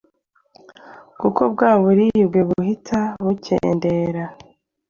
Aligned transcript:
kuko 1.19 1.41
bwa 1.53 1.71
buribwe 1.81 2.39
buhita 2.49 2.99
bukendera. 3.23 4.23